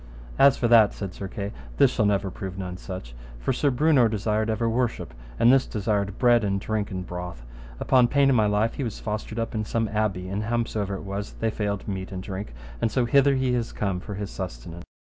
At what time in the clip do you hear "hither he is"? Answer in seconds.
13.05-13.71